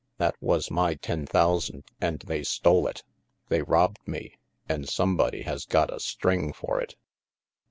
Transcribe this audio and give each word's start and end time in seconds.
"That 0.17 0.35
was 0.41 0.71
my 0.71 0.95
ten 0.95 1.27
thousand 1.27 1.83
and 2.01 2.17
they 2.21 2.41
stole 2.41 2.87
it. 2.87 3.03
They 3.49 3.61
robbed 3.61 3.99
me, 4.07 4.33
and 4.67 4.89
somebody 4.89 5.43
has 5.43 5.63
gotta 5.67 5.99
string 5.99 6.53
for 6.53 6.81
it." 6.81 6.95